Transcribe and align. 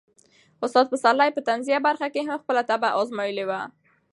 استاد 0.63 0.85
پسرلي 0.91 1.29
په 1.35 1.41
طنزيه 1.47 1.77
برخه 1.87 2.07
کې 2.13 2.21
هم 2.27 2.37
خپله 2.43 2.61
طبع 2.69 2.89
ازمایلې 3.01 3.45
وه. 3.49 3.61